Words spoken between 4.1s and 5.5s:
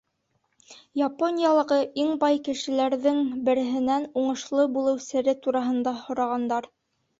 уңышлы булыу сере